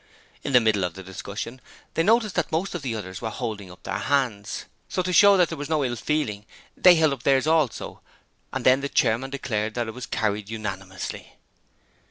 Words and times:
In 0.43 0.53
the 0.53 0.59
middle 0.59 0.83
of 0.83 0.95
the 0.95 1.03
discussion, 1.03 1.61
they 1.93 2.01
noticed 2.01 2.33
that 2.33 2.51
most 2.51 2.73
of 2.73 2.81
the 2.81 2.95
others 2.95 3.21
were 3.21 3.29
holding 3.29 3.69
up 3.69 3.83
their 3.83 3.99
hands, 3.99 4.65
so 4.89 5.03
to 5.03 5.13
show 5.13 5.37
there 5.37 5.55
was 5.55 5.69
no 5.69 5.85
ill 5.85 5.95
feeling 5.95 6.43
they 6.75 6.95
held 6.95 7.13
up 7.13 7.21
theirs 7.21 7.45
also 7.45 8.01
and 8.51 8.65
then 8.65 8.81
the 8.81 8.89
chairman 8.89 9.29
declared 9.29 9.77
it 9.77 9.93
was 9.93 10.07
carried 10.07 10.49
unanimously. 10.49 11.35